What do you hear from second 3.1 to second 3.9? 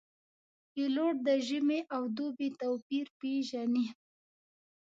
پېژني.